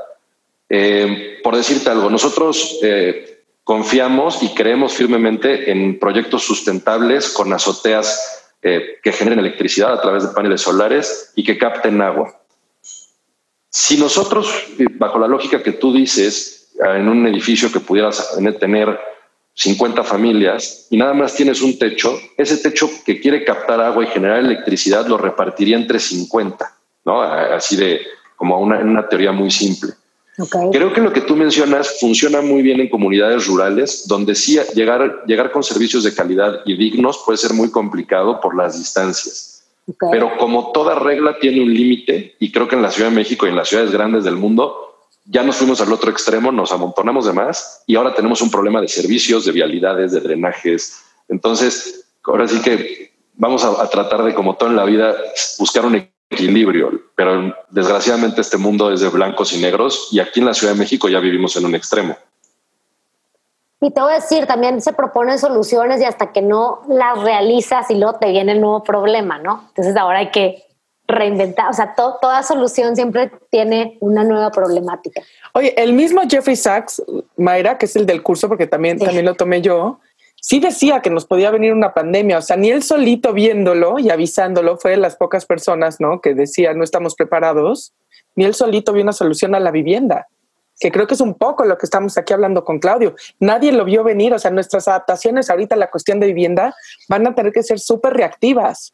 [0.69, 8.55] Eh, por decirte algo, nosotros eh, confiamos y creemos firmemente en proyectos sustentables con azoteas
[8.63, 12.41] eh, que generen electricidad a través de paneles solares y que capten agua.
[13.69, 14.67] Si nosotros,
[14.99, 18.99] bajo la lógica que tú dices, en un edificio que pudieras tener
[19.55, 24.09] 50 familias y nada más tienes un techo, ese techo que quiere captar agua y
[24.09, 26.82] generar electricidad lo repartiría entre 50.
[27.05, 27.23] ¿No?
[27.23, 28.01] Así de
[28.37, 29.93] como una, una teoría muy simple.
[30.73, 35.25] Creo que lo que tú mencionas funciona muy bien en comunidades rurales, donde sí llegar,
[35.27, 39.65] llegar con servicios de calidad y dignos puede ser muy complicado por las distancias.
[40.11, 43.47] Pero como toda regla tiene un límite, y creo que en la Ciudad de México
[43.47, 47.27] y en las ciudades grandes del mundo, ya nos fuimos al otro extremo, nos amontonamos
[47.27, 51.03] de más y ahora tenemos un problema de servicios, de vialidades, de drenajes.
[51.29, 55.15] Entonces, ahora sí que vamos a, a tratar de, como todo en la vida,
[55.59, 60.47] buscar un equilibrio, pero desgraciadamente este mundo es de blancos y negros y aquí en
[60.47, 62.17] la Ciudad de México ya vivimos en un extremo.
[63.81, 67.91] Y te voy a decir, también se proponen soluciones y hasta que no las realizas
[67.91, 69.65] y luego te viene el nuevo problema, ¿no?
[69.69, 70.65] Entonces ahora hay que
[71.09, 75.21] reinventar, o sea, toda solución siempre tiene una nueva problemática.
[75.53, 77.03] Oye, el mismo Jeffrey Sachs,
[77.37, 79.99] Mayra, que es el del curso, porque también, también lo tomé yo,
[80.43, 84.11] sí decía que nos podía venir una pandemia, o sea, ni él solito viéndolo y
[84.11, 86.21] avisándolo, fue de las pocas personas, ¿no?
[86.21, 87.95] Que decía no estamos preparados,
[88.35, 90.27] ni él solito vio una solución a la vivienda
[90.81, 93.15] que creo que es un poco lo que estamos aquí hablando con Claudio.
[93.39, 96.75] Nadie lo vio venir, o sea, nuestras adaptaciones ahorita a la cuestión de vivienda
[97.09, 98.93] van a tener que ser súper reactivas.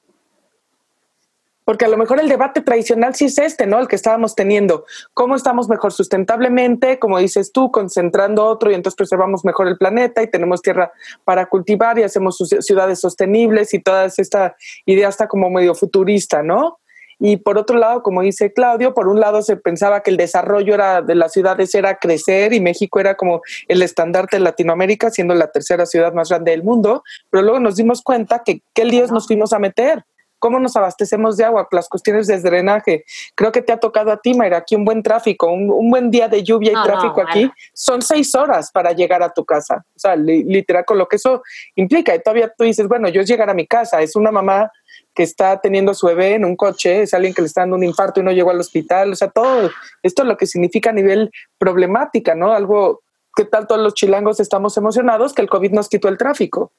[1.68, 3.78] Porque a lo mejor el debate tradicional sí es este, ¿no?
[3.78, 4.87] El que estábamos teniendo.
[5.12, 6.98] ¿Cómo estamos mejor sustentablemente?
[6.98, 10.90] Como dices tú, concentrando otro y entonces preservamos mejor el planeta y tenemos tierra
[11.24, 16.78] para cultivar y hacemos ciudades sostenibles y toda esta idea está como medio futurista, ¿no?
[17.18, 20.72] Y por otro lado, como dice Claudio, por un lado se pensaba que el desarrollo
[20.72, 25.35] era de las ciudades era crecer y México era como el estandarte de Latinoamérica, siendo
[25.35, 29.12] la tercera ciudad más grande del mundo, pero luego nos dimos cuenta que qué líos
[29.12, 30.07] nos fuimos a meter.
[30.38, 31.68] ¿Cómo nos abastecemos de agua?
[31.70, 33.05] Las cuestiones de drenaje.
[33.35, 36.29] Creo que te ha tocado a ti, Mayra, aquí un buen tráfico, un, buen día
[36.29, 37.51] de lluvia y tráfico aquí.
[37.72, 39.85] Son seis horas para llegar a tu casa.
[39.96, 41.42] O sea, literal, con lo que eso
[41.74, 42.14] implica.
[42.14, 44.01] Y todavía tú dices, bueno, yo es llegar a mi casa.
[44.01, 44.70] Es una mamá
[45.14, 47.77] que está teniendo a su bebé en un coche, es alguien que le está dando
[47.77, 49.68] un infarto y no llegó al hospital, o sea, todo
[50.03, 52.53] esto es lo que significa a nivel problemática, ¿no?
[52.53, 53.03] Algo
[53.35, 56.72] que tal todos los chilangos estamos emocionados que el COVID nos quitó el tráfico.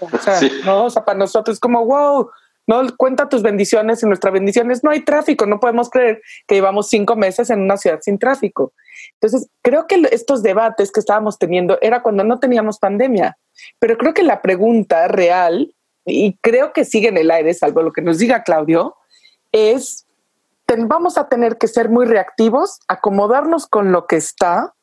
[0.00, 2.30] O sea, no, o sea, para nosotros es como, wow,
[2.66, 6.88] no cuenta tus bendiciones y nuestras bendiciones, no hay tráfico, no podemos creer que llevamos
[6.88, 8.72] cinco meses en una ciudad sin tráfico.
[9.20, 13.36] Entonces, creo que estos debates que estábamos teniendo era cuando no teníamos pandemia,
[13.78, 15.74] pero creo que la pregunta real
[16.04, 18.96] y creo que sigue en el aire, salvo lo que nos diga Claudio,
[19.52, 20.06] es,
[20.66, 24.74] vamos a tener que ser muy reactivos, acomodarnos con lo que está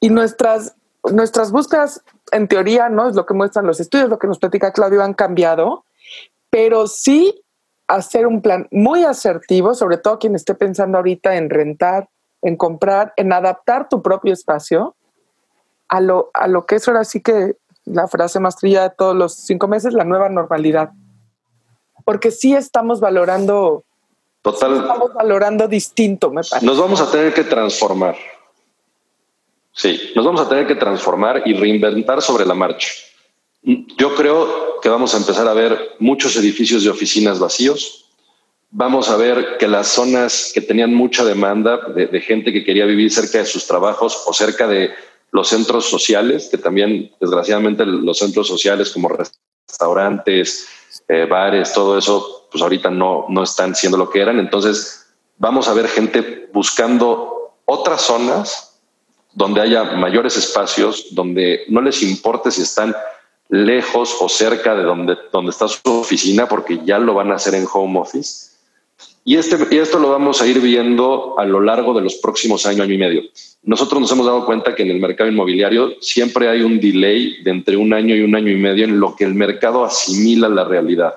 [0.00, 0.74] y nuestras,
[1.12, 3.08] nuestras búsquedas, en teoría, ¿no?
[3.08, 5.84] Es lo que muestran los estudios, lo que nos platica Claudio, han cambiado,
[6.52, 7.42] pero sí
[7.88, 12.10] hacer un plan muy asertivo, sobre todo quien esté pensando ahorita en rentar,
[12.42, 14.94] en comprar, en adaptar tu propio espacio
[15.88, 19.16] a lo, a lo que es ahora sí que la frase más trillada de todos
[19.16, 20.90] los cinco meses, la nueva normalidad.
[22.04, 23.84] Porque sí estamos valorando.
[24.42, 24.76] Total.
[24.76, 26.66] estamos valorando distinto, me parece.
[26.66, 28.16] Nos vamos a tener que transformar.
[29.72, 32.90] Sí, nos vamos a tener que transformar y reinventar sobre la marcha.
[33.62, 38.06] Yo creo que vamos a empezar a ver muchos edificios de oficinas vacíos.
[38.70, 43.12] Vamos a ver que las zonas que tenían mucha demanda de gente que quería vivir
[43.12, 44.90] cerca de sus trabajos o cerca de
[45.30, 50.68] los centros sociales, que también desgraciadamente los centros sociales como restaurantes,
[51.08, 54.38] eh, bares, todo eso, pues ahorita no, no están siendo lo que eran.
[54.38, 58.80] Entonces vamos a ver gente buscando otras zonas
[59.32, 62.94] donde haya mayores espacios, donde no les importe si están
[63.52, 67.54] lejos o cerca de donde, donde está su oficina, porque ya lo van a hacer
[67.54, 68.52] en home office
[69.24, 72.66] y, este, y esto lo vamos a ir viendo a lo largo de los próximos
[72.66, 73.22] años, año y medio.
[73.62, 77.52] Nosotros nos hemos dado cuenta que en el mercado inmobiliario siempre hay un delay de
[77.52, 80.64] entre un año y un año y medio en lo que el mercado asimila la
[80.64, 81.14] realidad.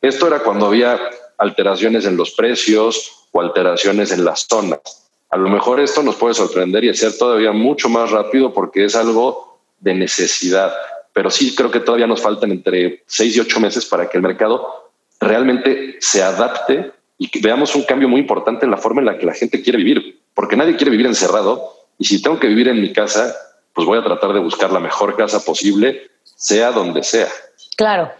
[0.00, 0.98] Esto era cuando había
[1.38, 5.08] alteraciones en los precios o alteraciones en las zonas.
[5.30, 8.96] A lo mejor esto nos puede sorprender y hacer todavía mucho más rápido porque es
[8.96, 10.72] algo de necesidad.
[11.12, 14.22] Pero sí creo que todavía nos faltan entre seis y ocho meses para que el
[14.22, 14.90] mercado
[15.20, 19.18] realmente se adapte y que veamos un cambio muy importante en la forma en la
[19.18, 22.68] que la gente quiere vivir, porque nadie quiere vivir encerrado y si tengo que vivir
[22.68, 23.34] en mi casa,
[23.74, 27.28] pues voy a tratar de buscar la mejor casa posible, sea donde sea.
[27.76, 28.12] Claro.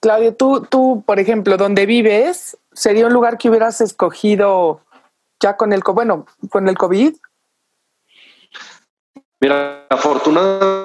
[0.00, 4.80] Claudio, tú, tú, por ejemplo, donde vives, ¿sería un lugar que hubieras escogido
[5.40, 7.14] ya con el, bueno, con el COVID?
[9.40, 10.83] Mira, afortunadamente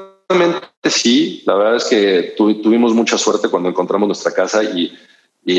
[0.83, 4.91] sí, la verdad es que tuvimos mucha suerte cuando encontramos nuestra casa y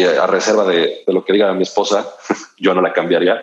[0.03, 2.09] a reserva de, lo que diga mi esposa,
[2.59, 3.43] yo no la cambiaría.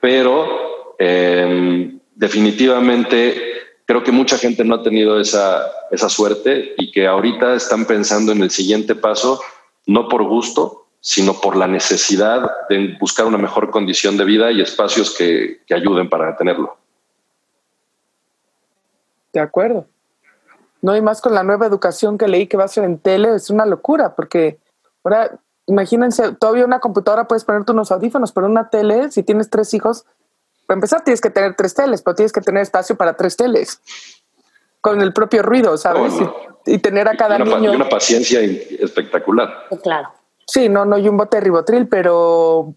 [0.00, 3.52] Pero em, definitivamente
[3.86, 5.70] creo que mucha gente no ha tenido esa,
[6.08, 9.40] suerte y que ahorita están pensando en el siguiente paso,
[9.86, 14.60] no por gusto, sino por la necesidad de buscar una mejor condición de vida y
[14.60, 16.81] espacios que ayuden para tenerlo.
[19.32, 19.86] De acuerdo.
[20.82, 23.36] No, y más con la nueva educación que leí que va a ser en tele,
[23.36, 24.58] es una locura, porque
[25.04, 29.72] ahora, imagínense, todavía una computadora puedes ponerte unos audífonos, pero una tele, si tienes tres
[29.74, 30.04] hijos,
[30.66, 33.80] para empezar tienes que tener tres teles, pero tienes que tener espacio para tres teles,
[34.80, 36.14] con el propio ruido, ¿sabes?
[36.66, 37.72] y, tener a cada niño...
[37.72, 39.66] Y una paciencia espectacular.
[39.82, 40.08] Claro.
[40.46, 42.74] Sí, no, no, y un bote de ribotril, pero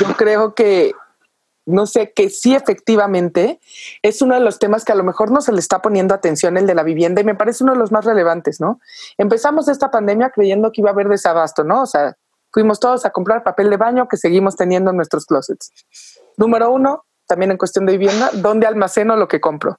[0.00, 0.92] yo creo que
[1.68, 3.60] no sé, que sí efectivamente
[4.02, 6.56] es uno de los temas que a lo mejor no se le está poniendo atención,
[6.56, 8.80] el de la vivienda, y me parece uno de los más relevantes, ¿no?
[9.18, 11.82] Empezamos esta pandemia creyendo que iba a haber desabasto, ¿no?
[11.82, 12.16] O sea,
[12.52, 15.70] fuimos todos a comprar papel de baño que seguimos teniendo en nuestros closets.
[16.38, 19.78] Número uno, también en cuestión de vivienda, ¿dónde almaceno lo que compro?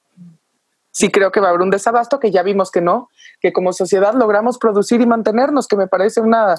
[0.91, 3.10] Sí creo que va a haber un desabasto, que ya vimos que no,
[3.41, 6.56] que como sociedad logramos producir y mantenernos, que me parece una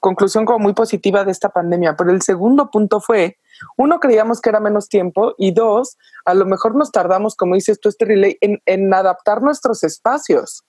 [0.00, 1.96] conclusión como muy positiva de esta pandemia.
[1.96, 3.38] Pero el segundo punto fue,
[3.76, 7.80] uno, creíamos que era menos tiempo y dos, a lo mejor nos tardamos, como dices
[7.80, 10.64] tú, este relay, en, en adaptar nuestros espacios.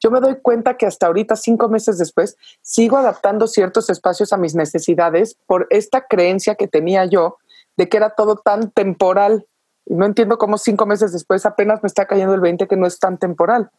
[0.00, 4.36] Yo me doy cuenta que hasta ahorita, cinco meses después, sigo adaptando ciertos espacios a
[4.36, 7.38] mis necesidades por esta creencia que tenía yo
[7.76, 9.46] de que era todo tan temporal.
[9.84, 12.86] Y no entiendo cómo cinco meses después apenas me está cayendo el 20 que no
[12.86, 13.70] es tan temporal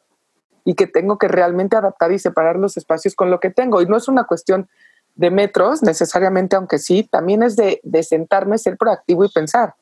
[0.66, 3.82] y que tengo que realmente adaptar y separar los espacios con lo que tengo.
[3.82, 4.68] Y no es una cuestión
[5.14, 9.76] de metros necesariamente, aunque sí, también es de, sentarme, ser proactivo y pensar.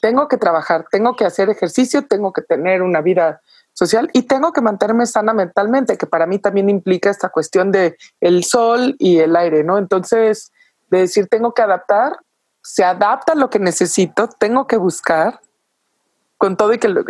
[0.00, 4.52] Tengo que trabajar, tengo que hacer ejercicio, tengo que tener una vida social y tengo
[4.52, 9.18] que mantenerme sana mentalmente, que para mí también implica esta cuestión de el sol y
[9.18, 9.78] el aire, ¿no?
[9.78, 10.52] Entonces,
[10.90, 12.16] de decir, tengo que adaptar,
[12.62, 15.40] se adapta a lo que necesito, tengo que buscar,
[16.38, 17.04] con todo y que el,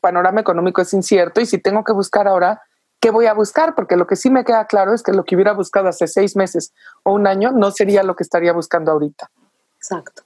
[0.00, 2.62] panorama económico es incierto, y si tengo que buscar ahora,
[3.00, 3.74] ¿qué voy a buscar?
[3.74, 6.36] Porque lo que sí me queda claro es que lo que hubiera buscado hace seis
[6.36, 9.30] meses o un año no sería lo que estaría buscando ahorita.
[9.76, 10.22] Exacto.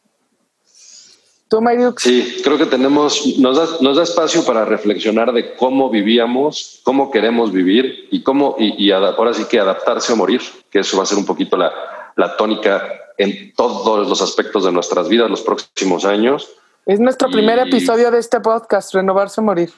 [2.00, 7.10] Sí, creo que tenemos, nos da, nos da espacio para reflexionar de cómo vivíamos, cómo
[7.10, 11.02] queremos vivir y cómo, y, y ahora sí que adaptarse o morir, que eso va
[11.02, 11.70] a ser un poquito la,
[12.16, 12.88] la tónica
[13.18, 16.48] en todos los aspectos de nuestras vidas los próximos años.
[16.84, 19.72] Es nuestro primer episodio de este podcast, Renovarse o Morir.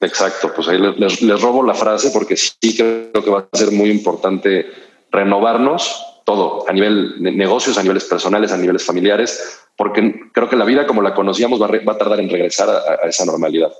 [0.00, 3.70] Exacto, pues ahí les, les, robo la frase porque sí creo que va a ser
[3.70, 4.66] muy importante
[5.12, 10.56] renovarnos todo, a nivel de negocios, a niveles personales, a niveles familiares, porque creo que
[10.56, 13.72] la vida como la conocíamos va a, tardar en regresar a, esa normalidad.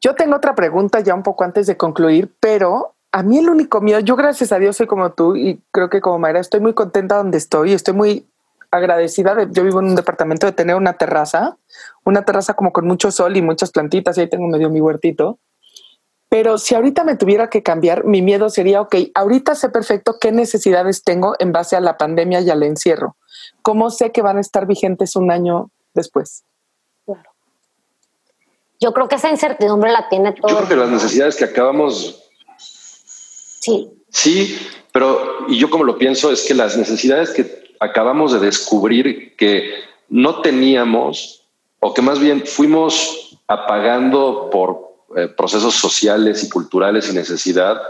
[0.00, 3.80] Yo tengo otra pregunta ya un poco antes de concluir, pero a mí el único
[3.80, 6.72] miedo, yo gracias a Dios soy como tú y creo que como Mayra estoy muy
[6.72, 8.26] contenta donde estoy, estoy muy
[8.72, 11.58] agradecida de, yo vivo en un departamento de tener una terraza,
[12.04, 15.38] una terraza como con mucho sol y muchas plantitas y ahí tengo medio mi huertito.
[16.30, 20.32] Pero si ahorita me tuviera que cambiar, mi miedo sería, ok, ahorita sé perfecto qué
[20.32, 23.16] necesidades tengo en base a la pandemia y al encierro.
[23.60, 26.44] ¿Cómo sé que van a estar vigentes un año después?
[27.04, 27.30] Claro.
[28.80, 30.48] Yo creo que esa incertidumbre la tiene todo.
[30.48, 32.24] Yo creo que las necesidades que acabamos.
[32.56, 33.92] Sí.
[34.08, 34.56] Sí,
[34.92, 39.74] pero y yo como lo pienso es que las necesidades que acabamos de descubrir que
[40.08, 41.42] no teníamos
[41.80, 47.82] o que más bien fuimos apagando por eh, procesos sociales y culturales y necesidad,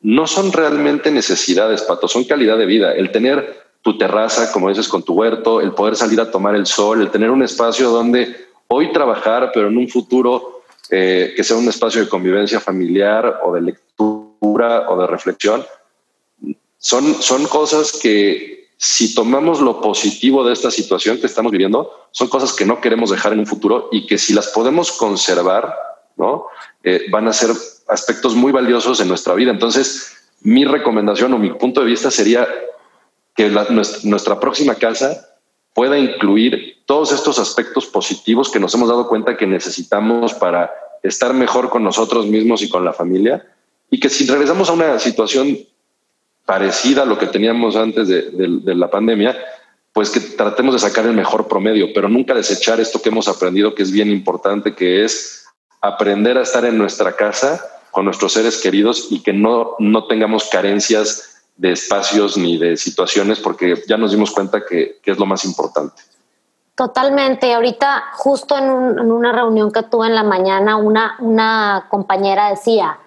[0.00, 2.94] no son realmente necesidades, Pato, son calidad de vida.
[2.94, 6.66] El tener tu terraza, como dices, con tu huerto, el poder salir a tomar el
[6.66, 11.58] sol, el tener un espacio donde hoy trabajar, pero en un futuro eh, que sea
[11.58, 15.64] un espacio de convivencia familiar o de lectura o de reflexión,
[16.78, 22.28] son, son cosas que si tomamos lo positivo de esta situación que estamos viviendo, son
[22.28, 25.74] cosas que no queremos dejar en un futuro y que si las podemos conservar,
[26.16, 26.46] ¿no?
[26.82, 27.50] Eh, van a ser
[27.88, 29.50] aspectos muy valiosos en nuestra vida.
[29.50, 32.46] Entonces, mi recomendación o mi punto de vista sería
[33.34, 35.38] que nuestra, próxima casa
[35.74, 40.70] pueda incluir todos estos aspectos positivos que nos hemos dado cuenta que necesitamos para
[41.02, 43.46] estar mejor con nosotros mismos y con la familia.
[43.90, 45.58] Y que si regresamos a una situación
[46.46, 49.36] parecida a lo que teníamos antes de, la pandemia,
[49.92, 53.74] pues que tratemos de sacar el mejor promedio, pero nunca desechar esto que hemos aprendido,
[53.74, 55.44] que es bien importante, que es
[55.80, 60.48] aprender a estar en nuestra casa con nuestros seres queridos y que no, no tengamos
[60.48, 65.44] carencias de espacios ni de situaciones porque ya nos dimos cuenta que, es lo más
[65.44, 66.02] importante.
[66.74, 67.54] Totalmente.
[67.54, 72.98] Ahorita, justo en, una reunión que tuve en la mañana, una, una compañera decía,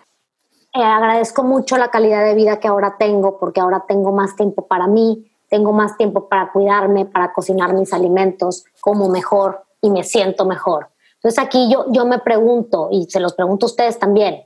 [0.74, 4.68] eh, agradezco mucho la calidad de vida que ahora tengo porque ahora tengo más tiempo
[4.68, 10.04] para mí, tengo más tiempo para cuidarme, para cocinar mis alimentos, como mejor y me
[10.04, 10.90] siento mejor.
[11.16, 14.44] Entonces aquí yo, yo me pregunto, y se los pregunto a ustedes también,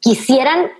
[0.00, 0.70] quisieran,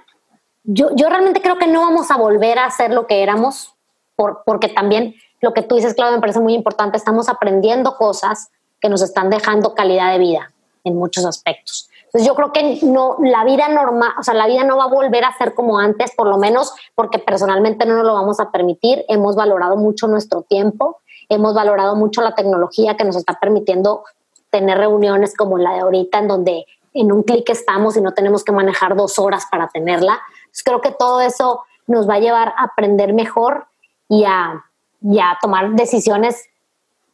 [0.64, 3.74] yo, yo realmente creo que no vamos a volver a ser lo que éramos,
[4.16, 8.50] por, porque también lo que tú dices, Claudia, me parece muy importante, estamos aprendiendo cosas
[8.80, 10.52] que nos están dejando calidad de vida
[10.84, 11.88] en muchos aspectos.
[12.12, 14.88] Entonces yo creo que no, la vida normal, o sea, la vida no va a
[14.88, 18.50] volver a ser como antes, por lo menos porque personalmente no nos lo vamos a
[18.50, 19.02] permitir.
[19.08, 20.98] Hemos valorado mucho nuestro tiempo,
[21.30, 24.04] hemos valorado mucho la tecnología que nos está permitiendo
[24.50, 28.44] tener reuniones como la de ahorita, en donde en un clic estamos y no tenemos
[28.44, 30.20] que manejar dos horas para tenerla.
[30.66, 33.64] creo que todo eso nos va a llevar a aprender mejor
[34.10, 34.62] y a,
[35.00, 36.44] ya tomar decisiones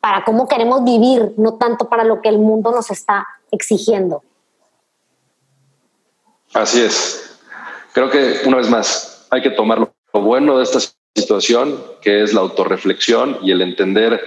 [0.01, 4.23] para cómo queremos vivir, no tanto para lo que el mundo nos está exigiendo.
[6.55, 7.39] Así es.
[7.93, 10.79] Creo que una vez más hay que tomar lo bueno de esta
[11.15, 14.23] situación, que es la autorreflexión y el entender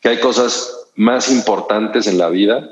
[0.00, 2.70] que hay cosas más importantes en la vida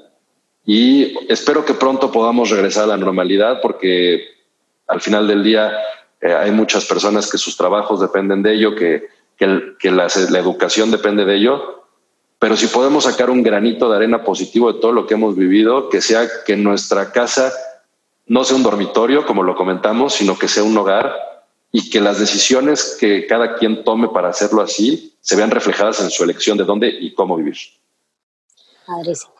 [0.65, 4.25] y espero que pronto podamos regresar a la normalidad porque
[4.89, 5.73] al final del día
[6.21, 9.07] eh, hay muchas personas que sus trabajos dependen de ello, que,
[9.39, 11.85] que, la, la educación depende de ello,
[12.39, 15.89] pero si podemos sacar un granito de arena positivo de todo lo que hemos vivido,
[15.89, 17.53] que sea que nuestra casa
[18.27, 21.13] no sea un dormitorio, como lo comentamos, sino que sea un hogar
[21.73, 26.11] y que las decisiones que cada quien tome para hacerlo así se vean reflejadas en
[26.11, 27.57] su elección de dónde y cómo vivir.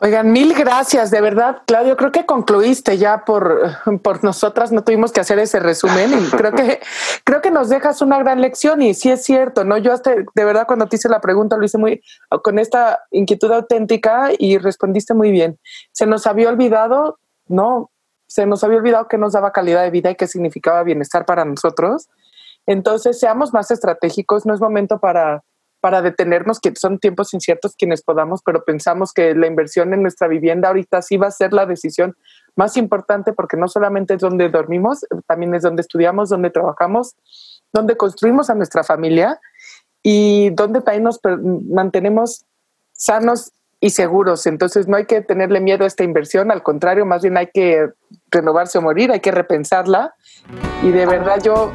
[0.01, 3.71] Oigan, mil gracias, de verdad, Claudio, creo que concluiste ya por,
[4.03, 6.81] por nosotras, no tuvimos que hacer ese resumen y creo que,
[7.23, 9.77] creo que nos dejas una gran lección y sí es cierto, ¿no?
[9.77, 12.01] Yo hasta, de verdad, cuando te hice la pregunta lo hice muy,
[12.43, 15.57] con esta inquietud auténtica y respondiste muy bien.
[15.93, 17.89] Se nos había olvidado, ¿no?
[18.27, 21.45] Se nos había olvidado que nos daba calidad de vida y qué significaba bienestar para
[21.45, 22.09] nosotros.
[22.65, 25.43] Entonces, seamos más estratégicos, no es momento para
[25.79, 30.27] para detenernos, que son tiempos inciertos quienes podamos, pero pensamos que la inversión en nuestra
[30.27, 32.15] vivienda ahorita sí va a ser la decisión
[32.55, 37.15] más importante porque no solamente es donde dormimos, también es donde estudiamos, donde trabajamos,
[37.71, 39.39] donde construimos a nuestra familia
[40.01, 41.19] y donde también nos
[41.69, 42.45] mantenemos
[42.93, 44.47] sanos y seguros.
[44.47, 47.91] Entonces no hay que tenerle miedo a esta inversión, al contrario, más bien hay que
[48.31, 50.15] renovarse o morir, hay que repensarla.
[50.83, 51.71] Y de verdad yo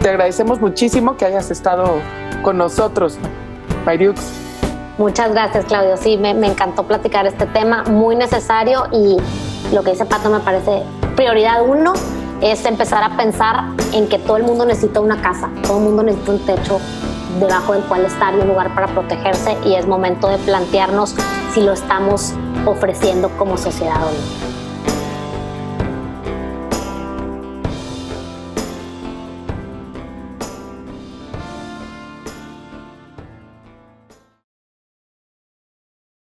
[0.00, 2.00] te agradecemos muchísimo que hayas estado
[2.42, 3.18] con nosotros,
[3.84, 4.20] Mayriux.
[4.98, 5.96] Muchas gracias, Claudio.
[5.96, 9.16] Sí, me, me, encantó platicar este tema, muy necesario y
[9.74, 10.82] lo que dice Pato me parece
[11.16, 11.92] prioridad uno
[12.40, 16.02] es empezar a pensar en que todo el mundo necesita una casa, todo el mundo
[16.02, 16.80] necesita un techo
[17.38, 21.14] debajo del cual estar y un lugar para protegerse y es momento de plantearnos
[21.52, 22.34] si lo estamos
[22.66, 24.59] ofreciendo como sociedad o no.